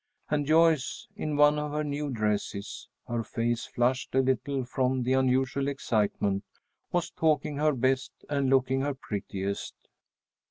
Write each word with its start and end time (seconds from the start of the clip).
And 0.31 0.47
Joyce, 0.47 1.07
in 1.15 1.35
one 1.37 1.59
of 1.59 1.73
her 1.73 1.83
new 1.83 2.09
dresses, 2.09 2.87
her 3.07 3.21
face 3.21 3.67
flushed 3.67 4.15
a 4.15 4.19
little 4.21 4.65
from 4.65 5.03
the 5.03 5.13
unusual 5.13 5.67
excitement, 5.67 6.43
was 6.91 7.11
talking 7.11 7.57
her 7.57 7.73
best 7.73 8.11
and 8.27 8.49
looking 8.49 8.81
her 8.81 8.95
prettiest. 8.95 9.75